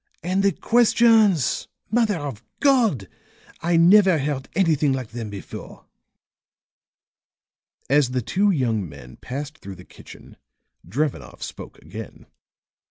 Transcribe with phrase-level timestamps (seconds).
[0.23, 1.67] And the questions!
[1.91, 3.07] Mother of God!
[3.61, 5.85] I never heard anything like them before."
[7.87, 10.37] As the two young men passed through the kitchen
[10.83, 12.25] Drevenoff spoke again.